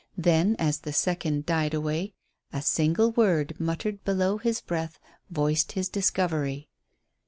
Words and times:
Then 0.17 0.55
as 0.57 0.79
the 0.79 0.93
second 0.93 1.45
died 1.45 1.75
away 1.75 2.15
a 2.51 2.63
single 2.63 3.11
word 3.11 3.53
muttered 3.59 4.03
below 4.03 4.39
his 4.39 4.59
breath 4.59 4.99
voiced 5.29 5.73
his 5.73 5.89
discovery. 5.89 6.69